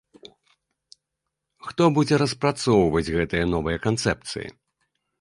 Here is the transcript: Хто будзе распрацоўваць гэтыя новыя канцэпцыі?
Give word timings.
Хто 1.69 1.83
будзе 1.99 2.15
распрацоўваць 2.23 3.07
гэтыя 3.17 3.45
новыя 3.55 3.77
канцэпцыі? 3.89 4.47